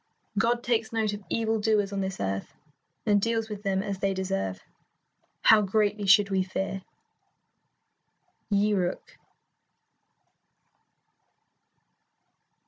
God 0.39 0.63
takes 0.63 0.91
note 0.91 1.13
of 1.13 1.21
evil 1.29 1.59
doers 1.59 1.93
on 1.93 2.01
this 2.01 2.19
earth, 2.19 2.55
and 3.05 3.21
deals 3.21 3.49
with 3.49 3.61
them 3.61 3.83
as 3.83 3.99
they 3.99 4.15
deserve. 4.15 4.59
How 5.43 5.61
greatly 5.61 6.07
should 6.07 6.31
we 6.31 6.41
fear! 6.41 6.81
Yi 8.49 8.73
Ryuk. 8.73 9.17